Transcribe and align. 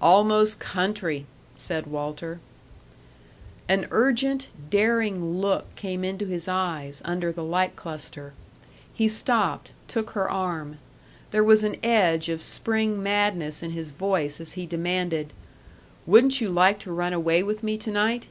"Almost 0.00 0.60
country," 0.60 1.26
said 1.56 1.88
Walter. 1.88 2.38
An 3.68 3.88
urgent, 3.90 4.46
daring 4.70 5.40
look 5.40 5.74
came 5.74 6.04
into 6.04 6.26
his 6.26 6.46
eyes, 6.46 7.02
under 7.04 7.32
the 7.32 7.42
light 7.42 7.74
cluster. 7.74 8.32
He 8.94 9.08
stopped, 9.08 9.72
took 9.88 10.10
her 10.10 10.30
arm. 10.30 10.78
There 11.32 11.42
was 11.42 11.64
an 11.64 11.74
edge 11.82 12.28
of 12.28 12.40
spring 12.40 13.02
madness 13.02 13.64
in 13.64 13.72
his 13.72 13.90
voice 13.90 14.40
as 14.40 14.52
he 14.52 14.64
demanded, 14.64 15.32
"Wouldn't 16.06 16.40
you 16.40 16.50
like 16.50 16.78
to 16.78 16.92
run 16.92 17.12
away 17.12 17.42
with 17.42 17.64
me 17.64 17.76
to 17.78 17.90
night? 17.90 18.28